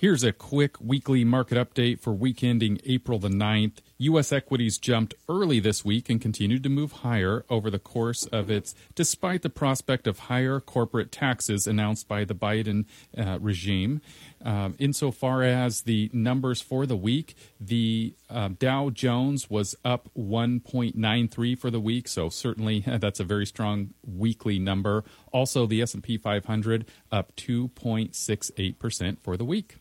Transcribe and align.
Here's 0.00 0.22
a 0.22 0.30
quick 0.30 0.80
weekly 0.80 1.24
market 1.24 1.58
update 1.58 1.98
for 1.98 2.12
week 2.12 2.44
ending 2.44 2.78
April 2.84 3.18
the 3.18 3.28
9th. 3.28 3.78
U.S. 3.98 4.30
equities 4.30 4.78
jumped 4.78 5.14
early 5.28 5.58
this 5.58 5.84
week 5.84 6.08
and 6.08 6.20
continued 6.20 6.62
to 6.62 6.68
move 6.68 6.92
higher 6.92 7.44
over 7.50 7.68
the 7.68 7.80
course 7.80 8.24
of 8.26 8.48
its, 8.48 8.76
despite 8.94 9.42
the 9.42 9.50
prospect 9.50 10.06
of 10.06 10.20
higher 10.20 10.60
corporate 10.60 11.10
taxes 11.10 11.66
announced 11.66 12.06
by 12.06 12.22
the 12.22 12.34
Biden 12.36 12.84
uh, 13.16 13.40
regime. 13.40 14.00
Um, 14.44 14.76
insofar 14.78 15.42
as 15.42 15.82
the 15.82 16.10
numbers 16.12 16.60
for 16.60 16.86
the 16.86 16.94
week, 16.96 17.34
the 17.60 18.14
uh, 18.30 18.50
Dow 18.56 18.90
Jones 18.90 19.50
was 19.50 19.74
up 19.84 20.10
1.93 20.16 21.58
for 21.58 21.72
the 21.72 21.80
week, 21.80 22.06
so 22.06 22.28
certainly 22.28 22.84
that's 22.86 23.18
a 23.18 23.24
very 23.24 23.46
strong 23.46 23.94
weekly 24.06 24.60
number. 24.60 25.02
Also, 25.32 25.66
the 25.66 25.82
S&P 25.82 26.18
500 26.18 26.86
up 27.10 27.34
2.68% 27.34 29.18
for 29.18 29.36
the 29.36 29.44
week. 29.44 29.76